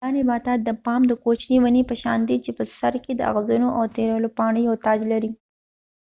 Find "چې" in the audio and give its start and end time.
2.45-2.51